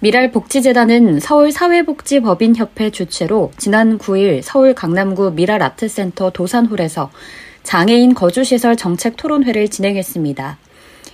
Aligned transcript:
미랄복지재단은 0.00 1.18
서울사회복지법인협회 1.18 2.90
주최로 2.90 3.50
지난 3.56 3.98
9일 3.98 4.42
서울 4.44 4.72
강남구 4.72 5.32
미랄아트센터 5.32 6.30
도산홀에서 6.30 7.10
장애인 7.64 8.14
거주시설 8.14 8.76
정책 8.76 9.16
토론회를 9.16 9.68
진행했습니다. 9.68 10.56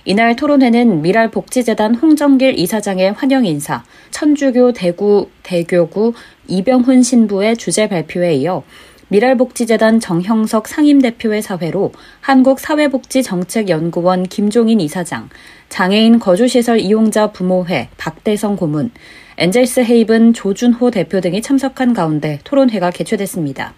이날 0.05 0.35
토론회는 0.35 1.01
미랄복지재단 1.01 1.95
홍정길 1.95 2.59
이사장의 2.59 3.13
환영 3.13 3.43
인사, 3.47 3.83
천주교 4.11 4.73
대구 4.73 5.29
대교구 5.41 6.13
이병훈 6.47 7.01
신부의 7.01 7.57
주제 7.57 7.89
발표에 7.89 8.35
이어 8.35 8.61
미랄복지재단 9.09 9.99
정형석 9.99 10.67
상임대표의 10.67 11.43
사회로 11.43 11.91
한국사회복지정책연구원 12.21 14.23
김종인 14.23 14.79
이사장, 14.79 15.29
장애인 15.69 16.19
거주시설 16.19 16.79
이용자 16.79 17.31
부모회 17.31 17.89
박대성 17.97 18.55
고문, 18.55 18.91
엔젤스 19.37 19.81
헤이븐 19.81 20.33
조준호 20.33 20.89
대표 20.91 21.19
등이 21.21 21.41
참석한 21.41 21.93
가운데 21.93 22.39
토론회가 22.43 22.91
개최됐습니다. 22.91 23.73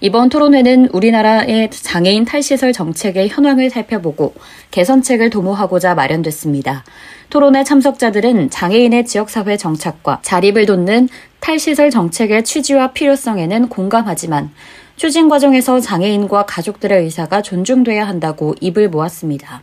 이번 0.00 0.28
토론회는 0.28 0.90
우리나라의 0.92 1.70
장애인 1.70 2.24
탈시설 2.24 2.72
정책의 2.72 3.28
현황을 3.28 3.70
살펴보고 3.70 4.34
개선책을 4.70 5.30
도모하고자 5.30 5.94
마련됐습니다. 5.94 6.84
토론회 7.30 7.64
참석자들은 7.64 8.50
장애인의 8.50 9.06
지역사회 9.06 9.56
정착과 9.56 10.20
자립을 10.22 10.66
돕는 10.66 11.08
탈시설 11.40 11.90
정책의 11.90 12.44
취지와 12.44 12.92
필요성에는 12.92 13.68
공감하지만 13.68 14.50
추진 14.96 15.28
과정에서 15.28 15.80
장애인과 15.80 16.46
가족들의 16.46 17.04
의사가 17.04 17.42
존중돼야 17.42 18.06
한다고 18.06 18.54
입을 18.60 18.88
모았습니다. 18.88 19.62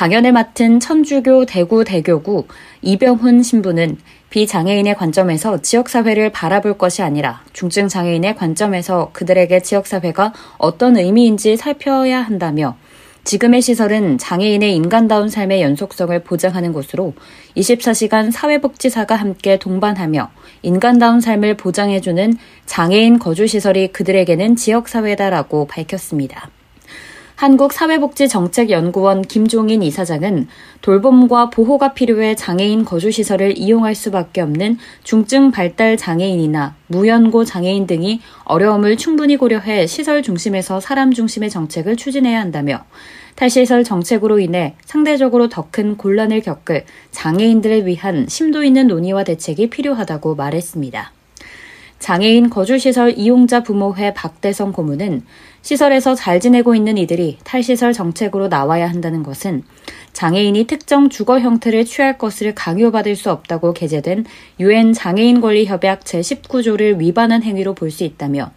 강연을 0.00 0.32
맡은 0.32 0.80
천주교 0.80 1.44
대구 1.44 1.84
대교구 1.84 2.46
이병훈 2.80 3.42
신부는 3.42 3.98
비장애인의 4.30 4.94
관점에서 4.94 5.60
지역사회를 5.60 6.32
바라볼 6.32 6.78
것이 6.78 7.02
아니라 7.02 7.42
중증 7.52 7.88
장애인의 7.88 8.36
관점에서 8.36 9.10
그들에게 9.12 9.60
지역사회가 9.60 10.32
어떤 10.56 10.96
의미인지 10.96 11.58
살펴야 11.58 12.22
한다며 12.22 12.78
지금의 13.24 13.60
시설은 13.60 14.16
장애인의 14.16 14.74
인간다운 14.74 15.28
삶의 15.28 15.60
연속성을 15.60 16.18
보장하는 16.20 16.72
곳으로 16.72 17.12
24시간 17.58 18.30
사회복지사가 18.30 19.14
함께 19.14 19.58
동반하며 19.58 20.30
인간다운 20.62 21.20
삶을 21.20 21.58
보장해주는 21.58 22.38
장애인 22.64 23.18
거주시설이 23.18 23.88
그들에게는 23.88 24.56
지역사회다라고 24.56 25.66
밝혔습니다. 25.66 26.48
한국사회복지정책연구원 27.40 29.22
김종인 29.22 29.82
이사장은 29.82 30.46
돌봄과 30.82 31.48
보호가 31.48 31.94
필요해 31.94 32.34
장애인 32.34 32.84
거주시설을 32.84 33.56
이용할 33.56 33.94
수밖에 33.94 34.42
없는 34.42 34.76
중증 35.04 35.50
발달 35.50 35.96
장애인이나 35.96 36.74
무연고 36.88 37.46
장애인 37.46 37.86
등이 37.86 38.20
어려움을 38.44 38.98
충분히 38.98 39.38
고려해 39.38 39.86
시설 39.86 40.22
중심에서 40.22 40.80
사람 40.80 41.14
중심의 41.14 41.48
정책을 41.48 41.96
추진해야 41.96 42.38
한다며 42.38 42.84
탈시설 43.36 43.84
정책으로 43.84 44.38
인해 44.38 44.74
상대적으로 44.84 45.48
더 45.48 45.70
큰 45.70 45.96
곤란을 45.96 46.42
겪을 46.42 46.84
장애인들을 47.10 47.86
위한 47.86 48.26
심도 48.28 48.64
있는 48.64 48.86
논의와 48.86 49.24
대책이 49.24 49.70
필요하다고 49.70 50.34
말했습니다. 50.34 51.12
장애인 52.00 52.48
거주시설 52.50 53.14
이용자 53.16 53.62
부모회 53.62 54.14
박대성 54.14 54.72
고문은 54.72 55.22
시설에서 55.62 56.14
잘 56.14 56.40
지내고 56.40 56.74
있는 56.74 56.96
이들이 56.98 57.38
탈시설 57.44 57.92
정책으로 57.92 58.48
나와야 58.48 58.88
한다는 58.88 59.22
것은 59.22 59.62
장애인이 60.12 60.64
특정 60.64 61.08
주거 61.08 61.38
형태를 61.38 61.84
취할 61.84 62.18
것을 62.18 62.54
강요받을 62.54 63.14
수 63.16 63.30
없다고 63.30 63.72
게재된 63.72 64.24
유엔 64.58 64.92
장애인 64.92 65.40
권리 65.40 65.66
협약 65.66 66.00
제19조를 66.04 66.98
위반한 66.98 67.42
행위로 67.42 67.74
볼 67.74 67.90
수 67.90 68.04
있다며 68.04 68.52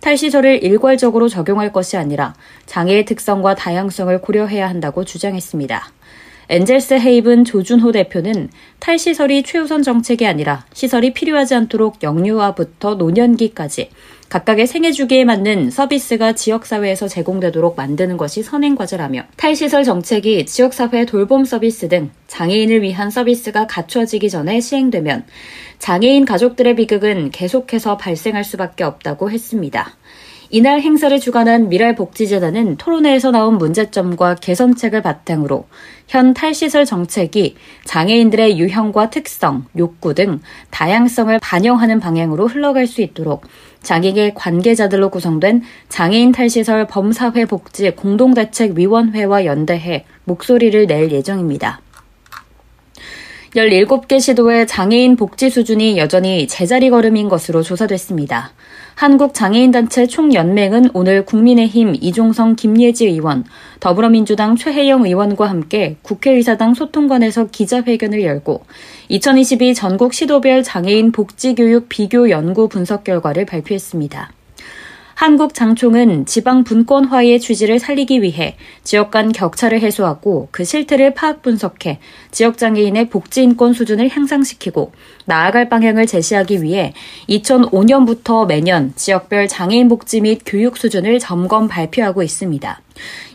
탈시설을 0.00 0.62
일괄적으로 0.62 1.28
적용할 1.28 1.72
것이 1.72 1.96
아니라 1.96 2.34
장애의 2.66 3.04
특성과 3.04 3.54
다양성을 3.54 4.20
고려해야 4.20 4.68
한다고 4.68 5.04
주장했습니다. 5.04 5.97
엔젤스 6.50 6.94
헤이븐 6.94 7.44
조준호 7.44 7.92
대표는 7.92 8.48
탈시설이 8.78 9.42
최우선 9.42 9.82
정책이 9.82 10.26
아니라 10.26 10.64
시설이 10.72 11.12
필요하지 11.12 11.54
않도록 11.54 12.02
영유아부터 12.02 12.94
노년기까지 12.94 13.90
각각의 14.30 14.66
생애 14.66 14.92
주기에 14.92 15.24
맞는 15.24 15.70
서비스가 15.70 16.34
지역사회에서 16.34 17.08
제공되도록 17.08 17.76
만드는 17.76 18.16
것이 18.16 18.42
선행과제라며 18.42 19.24
탈시설 19.36 19.84
정책이 19.84 20.46
지역사회 20.46 21.04
돌봄 21.04 21.44
서비스 21.44 21.88
등 21.88 22.10
장애인을 22.26 22.82
위한 22.82 23.10
서비스가 23.10 23.66
갖춰지기 23.66 24.30
전에 24.30 24.60
시행되면 24.60 25.24
장애인 25.78 26.24
가족들의 26.24 26.76
비극은 26.76 27.30
계속해서 27.30 27.96
발생할 27.96 28.44
수밖에 28.44 28.84
없다고 28.84 29.30
했습니다. 29.30 29.96
이날 30.50 30.80
행사를 30.80 31.18
주관한 31.20 31.68
미랄복지재단은 31.68 32.76
토론회에서 32.76 33.30
나온 33.30 33.58
문제점과 33.58 34.36
개선책을 34.36 35.02
바탕으로 35.02 35.66
현 36.06 36.32
탈시설 36.32 36.86
정책이 36.86 37.56
장애인들의 37.84 38.58
유형과 38.58 39.10
특성, 39.10 39.66
욕구 39.76 40.14
등 40.14 40.40
다양성을 40.70 41.38
반영하는 41.42 42.00
방향으로 42.00 42.46
흘러갈 42.46 42.86
수 42.86 43.02
있도록 43.02 43.44
장애계 43.82 44.32
관계자들로 44.34 45.10
구성된 45.10 45.62
장애인 45.90 46.32
탈시설 46.32 46.86
범사회 46.86 47.44
복지 47.44 47.90
공동대책위원회와 47.90 49.44
연대해 49.44 50.06
목소리를 50.24 50.86
낼 50.86 51.12
예정입니다. 51.12 51.82
17개 53.54 54.20
시도의 54.20 54.66
장애인 54.66 55.16
복지 55.16 55.50
수준이 55.50 55.98
여전히 55.98 56.46
제자리 56.46 56.90
걸음인 56.90 57.28
것으로 57.28 57.62
조사됐습니다. 57.62 58.52
한국장애인단체 58.98 60.08
총연맹은 60.08 60.90
오늘 60.92 61.24
국민의힘 61.24 61.94
이종성 62.00 62.56
김예지 62.56 63.06
의원, 63.06 63.44
더불어민주당 63.78 64.56
최혜영 64.56 65.06
의원과 65.06 65.48
함께 65.48 65.94
국회의사당 66.02 66.74
소통관에서 66.74 67.46
기자회견을 67.46 68.24
열고 68.24 68.64
2022 69.08 69.74
전국 69.74 70.14
시도별 70.14 70.64
장애인 70.64 71.12
복지교육 71.12 71.88
비교 71.88 72.28
연구 72.28 72.68
분석 72.68 73.04
결과를 73.04 73.46
발표했습니다. 73.46 74.32
한국 75.18 75.52
장총은 75.52 76.26
지방 76.26 76.62
분권화의 76.62 77.40
취지를 77.40 77.80
살리기 77.80 78.22
위해 78.22 78.54
지역 78.84 79.10
간 79.10 79.32
격차를 79.32 79.80
해소하고 79.80 80.46
그 80.52 80.64
실태를 80.64 81.12
파악 81.14 81.42
분석해 81.42 81.98
지역 82.30 82.56
장애인의 82.56 83.10
복지 83.10 83.42
인권 83.42 83.72
수준을 83.72 84.10
향상시키고 84.10 84.92
나아갈 85.24 85.68
방향을 85.68 86.06
제시하기 86.06 86.62
위해 86.62 86.94
2005년부터 87.28 88.46
매년 88.46 88.92
지역별 88.94 89.48
장애인 89.48 89.88
복지 89.88 90.20
및 90.20 90.42
교육 90.46 90.76
수준을 90.76 91.18
점검 91.18 91.66
발표하고 91.66 92.22
있습니다. 92.22 92.80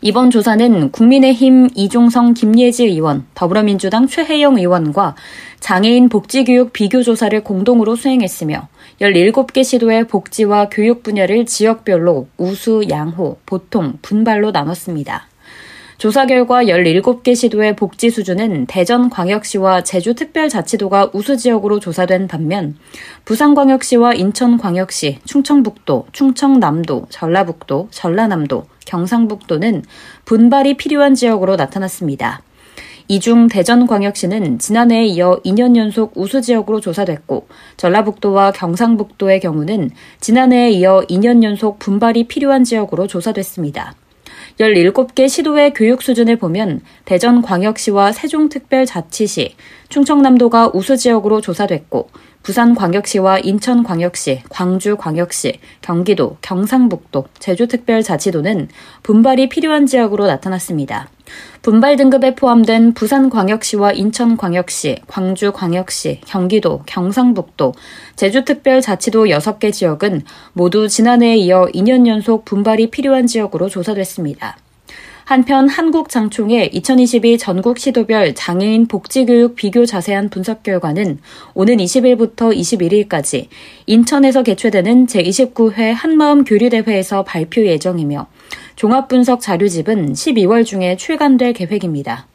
이번 0.02 0.32
조사는 0.32 0.90
국민의힘 0.92 1.68
이종성 1.76 2.34
김예지 2.34 2.86
의원, 2.86 3.26
더불어민주당 3.34 4.08
최혜영 4.08 4.58
의원과 4.58 5.16
장애인 5.60 6.08
복지교육 6.08 6.72
비교조사를 6.72 7.44
공동으로 7.44 7.98
수행했으며 7.98 8.70
17개 9.02 9.64
시도의 9.64 10.08
복지와 10.08 10.70
교육 10.70 11.04
분야를 11.04 11.46
지역별로 11.46 12.28
우수, 12.38 12.84
양호, 12.90 13.38
보통, 13.46 13.98
분발로 14.02 14.52
나눴습니다. 14.52 15.28
조사 15.98 16.26
결과 16.26 16.66
17개 16.66 17.34
시도의 17.36 17.76
복지 17.76 18.10
수준은 18.10 18.66
대전광역시와 18.66 19.84
제주특별자치도가 19.84 21.12
우수 21.14 21.38
지역으로 21.38 21.80
조사된 21.80 22.28
반면 22.28 22.76
부산광역시와 23.26 24.16
인천광역시, 24.16 25.20
충청북도, 25.24 26.08
충청남도, 26.12 27.08
전라북도, 27.10 27.88
전라남도, 27.92 28.66
경상북도는 28.86 29.84
분발이 30.26 30.76
필요한 30.76 31.16
지역으로 31.16 31.56
나타났습니다. 31.56 32.42
이중 33.08 33.48
대전광역시는 33.48 34.60
지난해에 34.60 35.06
이어 35.06 35.40
2년 35.44 35.76
연속 35.76 36.14
우수 36.16 36.42
지역으로 36.42 36.80
조사됐고 36.80 37.48
전라북도와 37.78 38.52
경상북도의 38.52 39.40
경우는 39.42 39.92
지난해에 40.20 40.72
이어 40.72 41.04
2년 41.10 41.44
연속 41.44 41.80
분발이 41.80 42.28
필요한 42.28 42.64
지역으로 42.64 43.08
조사됐습니다. 43.08 43.96
17개 44.60 45.28
시도의 45.28 45.74
교육 45.74 46.02
수준을 46.02 46.38
보면 46.38 46.82
대전광역시와 47.06 48.12
세종특별자치시, 48.12 49.56
충청남도가 49.90 50.72
우수 50.74 50.98
지역으로 50.98 51.42
조사됐고 51.42 52.10
부산광역시와 52.44 53.40
인천광역시, 53.40 54.44
광주광역시, 54.50 55.60
경기도, 55.82 56.38
경상북도, 56.42 57.26
제주특별자치도는 57.40 58.68
분발이 59.02 59.48
필요한 59.50 59.86
지역으로 59.86 60.28
나타났습니다. 60.28 61.10
분발 61.62 61.96
등급에 61.96 62.36
포함된 62.36 62.94
부산광역시와 62.94 63.94
인천광역시, 63.94 64.98
광주광역시, 65.08 66.20
경기도, 66.26 66.84
경상북도, 66.86 67.74
제주특별자치도 68.18 69.26
6개 69.26 69.72
지역은 69.72 70.24
모두 70.52 70.90
지난해에 70.90 71.38
이어 71.38 71.68
2년 71.74 72.06
연속 72.08 72.44
분발이 72.44 72.92
필요한 72.92 73.26
지역으로 73.26 73.70
조사됐습니다. 73.70 74.58
한편 75.26 75.70
한국장총의 75.70 76.72
2022 76.74 77.38
전국 77.38 77.80
시도별 77.80 78.36
장애인 78.36 78.88
복지교육 78.88 79.56
비교 79.56 79.86
자세한 79.86 80.30
분석 80.30 80.64
결과는 80.64 81.20
오는 81.54 81.78
20일부터 81.78 82.54
21일까지 82.54 83.48
인천에서 83.86 84.44
개최되는 84.44 85.08
제29회 85.08 85.94
한마음 85.96 86.44
교류대회에서 86.44 87.24
발표 87.24 87.66
예정이며 87.66 88.28
종합분석 88.76 89.40
자료집은 89.40 90.14
12월 90.14 90.66
중에 90.66 90.98
출간될 90.98 91.54
계획입니다. 91.54 92.28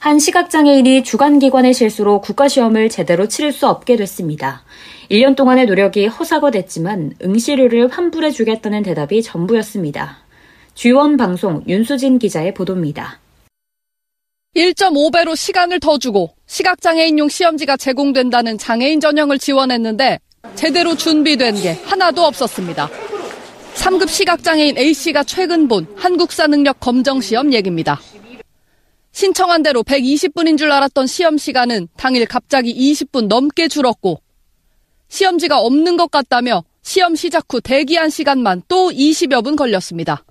한 0.00 0.18
시각장애인이 0.18 1.02
주간기관의 1.02 1.74
실수로 1.74 2.20
국가시험을 2.20 2.88
제대로 2.88 3.28
치를 3.28 3.52
수 3.52 3.68
없게 3.68 3.96
됐습니다. 3.96 4.62
1년 5.10 5.36
동안의 5.36 5.66
노력이 5.66 6.06
허사가 6.06 6.50
됐지만 6.50 7.14
응시료를 7.22 7.88
환불해 7.88 8.30
주겠다는 8.30 8.82
대답이 8.82 9.22
전부였습니다. 9.22 10.27
쥐원 10.78 11.16
방송 11.16 11.64
윤수진 11.66 12.20
기자의 12.20 12.54
보도입니다. 12.54 13.18
1.5배로 14.54 15.34
시간을 15.34 15.80
더 15.80 15.98
주고 15.98 16.36
시각장애인용 16.46 17.28
시험지가 17.28 17.76
제공된다는 17.76 18.56
장애인 18.58 19.00
전형을 19.00 19.40
지원했는데 19.40 20.20
제대로 20.54 20.94
준비된 20.94 21.56
게 21.56 21.72
하나도 21.84 22.22
없었습니다. 22.22 22.88
3급 23.74 24.08
시각장애인 24.08 24.78
A씨가 24.78 25.24
최근 25.24 25.66
본 25.66 25.84
한국사 25.96 26.46
능력 26.46 26.78
검정 26.78 27.20
시험 27.20 27.52
얘기입니다. 27.52 28.00
신청한 29.10 29.64
대로 29.64 29.82
120분인 29.82 30.56
줄 30.56 30.70
알았던 30.70 31.08
시험 31.08 31.38
시간은 31.38 31.88
당일 31.96 32.24
갑자기 32.24 32.72
20분 32.72 33.26
넘게 33.26 33.66
줄었고 33.66 34.22
시험지가 35.08 35.58
없는 35.58 35.96
것 35.96 36.12
같다며 36.12 36.62
시험 36.82 37.16
시작 37.16 37.52
후 37.52 37.60
대기한 37.60 38.10
시간만 38.10 38.62
또 38.68 38.90
20여 38.92 39.42
분 39.42 39.56
걸렸습니다. 39.56 40.22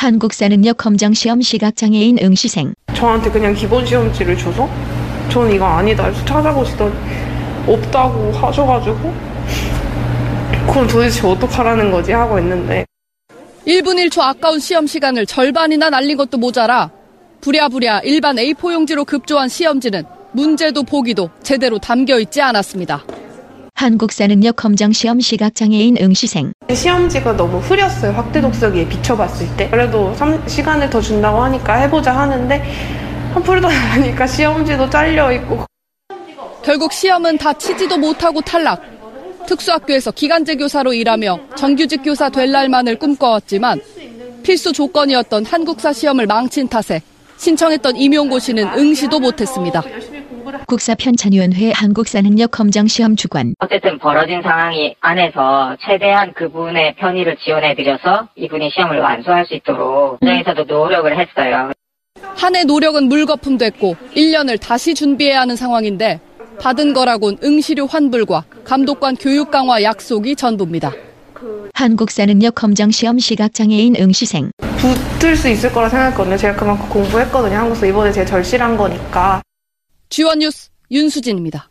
한국사능력 0.00 0.78
검정 0.78 1.12
시험 1.12 1.42
시각장애인 1.42 2.20
응시생. 2.22 2.72
저한테 2.94 3.30
그냥 3.30 3.52
기본 3.52 3.84
시험지를 3.84 4.38
줘서 4.38 4.66
저는 5.30 5.54
이거 5.54 5.66
아니다 5.66 6.06
해서 6.06 6.24
찾아보시더니 6.24 6.94
없다고 7.66 8.32
하셔가지고 8.32 9.14
그럼 10.70 10.88
도대체 10.88 11.26
어떡하라는 11.26 11.90
거지 11.90 12.12
하고 12.12 12.38
있는데 12.38 12.86
1분 13.66 14.02
1초 14.08 14.22
아까운 14.22 14.58
시험 14.58 14.86
시간을 14.86 15.26
절반이나 15.26 15.90
날린 15.90 16.16
것도 16.16 16.38
모자라 16.38 16.90
부랴부랴 17.42 18.00
일반 18.04 18.36
A4 18.36 18.72
용지로 18.72 19.04
급조한 19.04 19.50
시험지는 19.50 20.04
문제도 20.32 20.82
보기도 20.82 21.28
제대로 21.42 21.78
담겨 21.78 22.18
있지 22.18 22.40
않았습니다. 22.40 23.04
한국사능력 23.80 24.56
검정 24.56 24.92
시험 24.92 25.20
시각장애인 25.20 25.96
응시생. 26.02 26.52
시험지가 26.70 27.34
너무 27.34 27.56
흐렸어요. 27.60 28.12
확대 28.12 28.38
독서기에 28.38 28.86
비춰봤을 28.86 29.56
때. 29.56 29.70
그래도 29.70 30.14
3, 30.16 30.46
시간을 30.46 30.90
더 30.90 31.00
준다고 31.00 31.38
하니까 31.44 31.76
해보자 31.76 32.14
하는데 32.14 32.62
풀다 33.42 33.70
보니까 33.94 34.26
시험지도 34.26 34.90
잘려 34.90 35.32
있고. 35.32 35.64
결국 36.62 36.92
시험은 36.92 37.38
다 37.38 37.54
치지도 37.54 37.96
못하고 37.96 38.42
탈락. 38.42 38.82
특수학교에서 39.46 40.10
기간제 40.10 40.56
교사로 40.56 40.92
일하며 40.92 41.40
정규직 41.56 42.02
교사 42.04 42.28
될 42.28 42.50
날만을 42.50 42.98
꿈꿔왔지만 42.98 43.80
필수 44.42 44.74
조건이었던 44.74 45.46
한국사 45.46 45.94
시험을 45.94 46.26
망친 46.26 46.68
탓에 46.68 47.00
신청했던 47.38 47.96
임용고시는 47.96 48.76
응시도 48.76 49.20
못했습니다. 49.20 49.82
국사편찬위원회 50.66 51.72
한국사능력 51.74 52.50
검정시험 52.50 53.16
주관. 53.16 53.54
어쨌든 53.60 53.98
벌어진 53.98 54.42
상황이 54.42 54.94
안에서 55.00 55.76
최대한 55.86 56.32
그분의 56.34 56.96
편의를 56.96 57.36
지원해드려서 57.44 58.28
이분이 58.36 58.70
시험을 58.74 58.98
완수할 59.00 59.46
수 59.46 59.54
있도록 59.54 60.18
현장에서도 60.22 60.64
노력을 60.64 61.10
했어요. 61.18 61.72
한 62.36 62.54
해 62.56 62.64
노력은 62.64 63.04
물거품됐고 63.04 63.96
1년을 64.16 64.60
다시 64.60 64.94
준비해야 64.94 65.40
하는 65.42 65.56
상황인데 65.56 66.20
받은 66.60 66.92
거라곤 66.94 67.38
응시료 67.42 67.86
환불과 67.86 68.44
감독관 68.64 69.16
교육 69.16 69.50
강화 69.50 69.82
약속이 69.82 70.36
전부입니다. 70.36 70.92
한국사능력 71.74 72.54
검정시험 72.54 73.18
시각장애인 73.18 73.96
응시생. 73.98 74.50
붙을 75.18 75.36
수 75.36 75.48
있을 75.48 75.72
거라 75.72 75.88
생각했거든요. 75.88 76.36
제가 76.36 76.56
그만큼 76.56 76.88
공부했거든요. 76.88 77.56
한국서 77.56 77.86
이번에 77.86 78.12
제가 78.12 78.26
절실한 78.26 78.76
거니까. 78.76 79.40
G1 80.10 80.38
뉴스 80.38 80.70
윤수진입니다. 80.90 81.68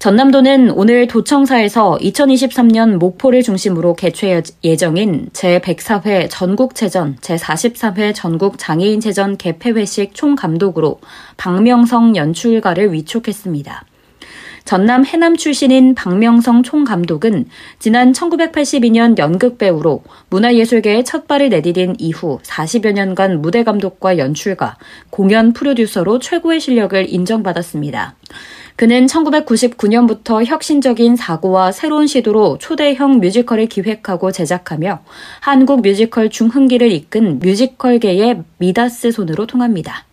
전남도는 0.00 0.70
오늘 0.72 1.06
도청사에서 1.06 1.98
2023년 2.00 2.96
목포를 2.96 3.42
중심으로 3.42 3.94
개최 3.94 4.42
예정인 4.64 5.30
제104회 5.32 6.28
전국체전, 6.28 7.18
제43회 7.20 8.14
전국장애인체전 8.14 9.36
개폐회식 9.38 10.14
총감독으로 10.14 11.00
박명성 11.36 12.16
연출가를 12.16 12.92
위촉했습니다. 12.92 13.84
전남 14.66 15.06
해남 15.06 15.36
출신인 15.36 15.94
박명성 15.94 16.64
총감독은 16.64 17.46
지난 17.78 18.10
1982년 18.10 19.16
연극 19.16 19.58
배우로 19.58 20.02
문화예술계에 20.28 21.04
첫 21.04 21.28
발을 21.28 21.50
내디딘 21.50 21.94
이후 22.00 22.40
40여 22.42 22.92
년간 22.92 23.40
무대 23.40 23.62
감독과 23.62 24.18
연출가, 24.18 24.76
공연 25.10 25.52
프로듀서로 25.52 26.18
최고의 26.18 26.58
실력을 26.58 27.06
인정받았습니다. 27.08 28.16
그는 28.74 29.06
1999년부터 29.06 30.44
혁신적인 30.44 31.14
사고와 31.14 31.70
새로운 31.70 32.08
시도로 32.08 32.58
초대형 32.58 33.20
뮤지컬을 33.20 33.66
기획하고 33.66 34.32
제작하며 34.32 35.04
한국 35.38 35.82
뮤지컬 35.82 36.28
중흥기를 36.28 36.90
이끈 36.90 37.38
뮤지컬계의 37.38 38.42
미다스 38.58 39.12
손으로 39.12 39.46
통합니다. 39.46 40.06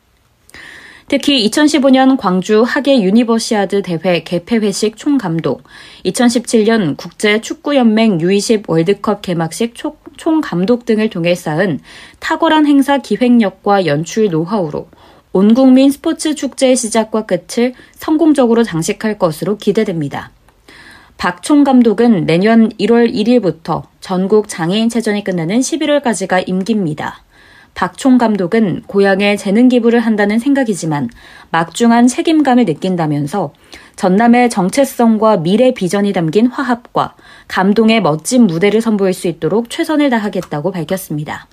특히 1.07 1.47
2015년 1.49 2.17
광주 2.17 2.63
하계 2.63 3.01
유니버시아드 3.01 3.81
대회 3.83 4.23
개폐회식 4.23 4.97
총감독, 4.97 5.63
2017년 6.05 6.97
국제 6.97 7.41
축구연맹 7.41 8.19
U20 8.19 8.63
월드컵 8.67 9.21
개막식 9.21 9.75
총감독 10.17 10.85
등을 10.85 11.09
통해 11.09 11.35
쌓은 11.35 11.79
탁월한 12.19 12.65
행사 12.65 12.97
기획력과 12.97 13.85
연출 13.85 14.29
노하우로 14.29 14.87
온 15.33 15.53
국민 15.53 15.91
스포츠 15.91 16.35
축제의 16.35 16.75
시작과 16.75 17.25
끝을 17.25 17.73
성공적으로 17.95 18.63
장식할 18.63 19.17
것으로 19.17 19.57
기대됩니다. 19.57 20.31
박 21.17 21.41
총 21.41 21.63
감독은 21.63 22.25
내년 22.25 22.69
1월 22.69 23.13
1일부터 23.13 23.83
전국 24.01 24.47
장애인 24.47 24.89
체전이 24.89 25.23
끝나는 25.23 25.59
11월까지가 25.59 26.47
임기입니다. 26.47 27.22
박총 27.75 28.17
감독은 28.17 28.83
고향에 28.87 29.35
재능 29.35 29.67
기부를 29.67 29.99
한다는 29.99 30.39
생각이지만 30.39 31.09
막중한 31.51 32.07
책임감을 32.07 32.65
느낀다면서 32.65 33.53
전남의 33.95 34.49
정체성과 34.49 35.37
미래 35.37 35.73
비전이 35.73 36.13
담긴 36.13 36.47
화합과 36.47 37.15
감동의 37.47 38.01
멋진 38.01 38.47
무대를 38.47 38.81
선보일 38.81 39.13
수 39.13 39.27
있도록 39.27 39.69
최선을 39.69 40.09
다하겠다고 40.09 40.71
밝혔습니다. 40.71 41.47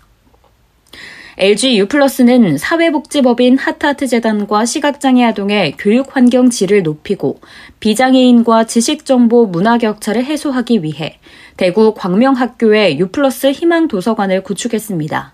LG 1.38 1.78
U+는 1.78 2.58
사회복지법인 2.58 3.56
하트하트 3.56 4.06
재단과 4.08 4.66
시각장애 4.66 5.24
아동의 5.24 5.74
교육 5.78 6.14
환경 6.14 6.50
질을 6.50 6.82
높이고 6.82 7.40
비장애인과 7.78 8.64
지식 8.64 9.06
정보 9.06 9.46
문화 9.46 9.78
격차를 9.78 10.22
해소하기 10.24 10.82
위해 10.82 11.18
대구 11.56 11.94
광명학교에 11.94 12.98
U+ 12.98 13.08
희망 13.54 13.88
도서관을 13.88 14.42
구축했습니다. 14.42 15.32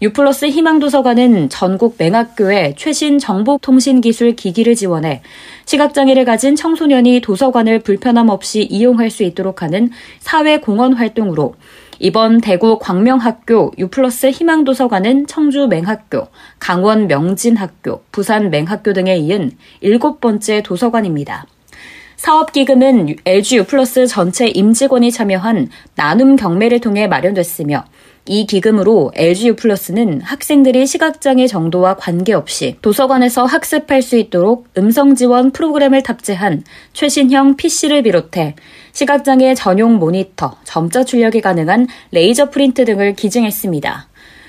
유플러스 0.00 0.44
희망도서관은 0.44 1.48
전국 1.48 1.96
맹학교에 1.98 2.74
최신 2.76 3.18
정보통신기술 3.18 4.36
기기를 4.36 4.76
지원해 4.76 5.22
시각장애를 5.64 6.24
가진 6.24 6.54
청소년이 6.54 7.20
도서관을 7.20 7.80
불편함 7.80 8.28
없이 8.28 8.62
이용할 8.62 9.10
수 9.10 9.24
있도록 9.24 9.60
하는 9.62 9.90
사회공헌 10.20 10.92
활동으로 10.92 11.56
이번 11.98 12.40
대구 12.40 12.78
광명학교 12.78 13.72
유플러스 13.76 14.30
희망도서관은 14.30 15.26
청주 15.26 15.66
맹학교, 15.66 16.28
강원 16.60 17.08
명진학교, 17.08 18.04
부산 18.12 18.50
맹학교 18.50 18.92
등에 18.92 19.16
이은 19.16 19.50
일곱 19.80 20.20
번째 20.20 20.62
도서관입니다. 20.62 21.46
사업기금은 22.14 23.16
LG 23.24 23.58
U 23.58 23.64
플러스 23.64 24.06
전체 24.06 24.46
임직원이 24.46 25.10
참여한 25.10 25.70
나눔 25.96 26.36
경매를 26.36 26.80
통해 26.80 27.08
마련됐으며 27.08 27.84
이 28.28 28.46
기금으로 28.46 29.10
LGU 29.14 29.56
플러스는 29.56 30.20
학생들이 30.20 30.86
시각장애 30.86 31.46
정도와 31.46 31.96
관계없이 31.96 32.76
도서관에서 32.82 33.46
학습할 33.46 34.02
수 34.02 34.16
있도록 34.16 34.68
음성 34.76 35.14
지원 35.14 35.50
프로그램을 35.50 36.02
탑재한 36.02 36.62
최신형 36.92 37.56
PC를 37.56 38.02
비롯해 38.02 38.54
시각장애 38.92 39.54
전용 39.54 39.94
모니터, 39.94 40.56
점자 40.64 41.04
출력이 41.04 41.40
가능한 41.40 41.86
레이저 42.10 42.50
프린트 42.50 42.84
등을 42.84 43.14
기증했습니다. 43.14 44.07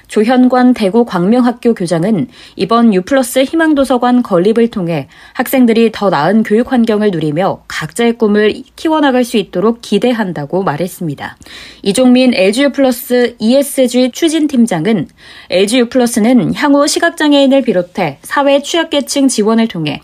조현관 0.09 0.73
대구 0.73 1.05
광명학교 1.05 1.73
교장은 1.75 2.27
이번 2.55 2.93
유플러스 2.93 3.43
희망도서관 3.43 4.23
건립을 4.23 4.69
통해 4.69 5.07
학생들이 5.33 5.91
더 5.93 6.09
나은 6.09 6.43
교육 6.43 6.71
환경을 6.71 7.11
누리며 7.11 7.63
각자의 7.67 8.17
꿈을 8.17 8.63
키워나갈 8.75 9.23
수 9.23 9.37
있도록 9.37 9.81
기대한다고 9.81 10.63
말했습니다. 10.63 11.37
이종민 11.83 12.33
LGU 12.33 12.71
플러스 12.71 13.35
ESG 13.39 14.11
추진팀장은 14.11 15.07
LGU 15.51 15.89
플러스는 15.89 16.55
향후 16.55 16.87
시각장애인을 16.87 17.61
비롯해 17.61 18.17
사회 18.23 18.61
취약계층 18.61 19.27
지원을 19.27 19.67
통해 19.67 20.01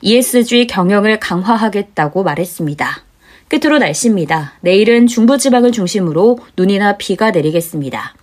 ESG 0.00 0.66
경영을 0.66 1.20
강화하겠다고 1.20 2.22
말했습니다. 2.24 3.04
끝으로 3.48 3.78
날씨입니다. 3.78 4.54
내일은 4.62 5.06
중부지방을 5.06 5.72
중심으로 5.72 6.38
눈이나 6.56 6.96
비가 6.96 7.30
내리겠습니다. 7.30 8.14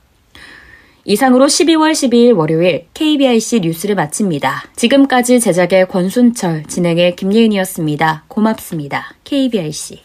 이상으로 1.09 1.47
12월 1.47 1.91
12일 1.91 2.37
월요일 2.37 2.85
KBIC 2.93 3.61
뉴스를 3.61 3.95
마칩니다. 3.95 4.65
지금까지 4.75 5.39
제작의 5.39 5.87
권순철, 5.87 6.65
진행의 6.67 7.15
김예은이었습니다. 7.15 8.25
고맙습니다. 8.27 9.15
KBIC. 9.23 10.01